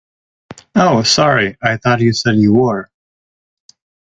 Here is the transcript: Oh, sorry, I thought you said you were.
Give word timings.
Oh, 0.73 1.03
sorry, 1.03 1.57
I 1.61 1.77
thought 1.77 1.99
you 2.01 2.11
said 2.11 2.37
you 2.37 2.55
were. 2.55 2.89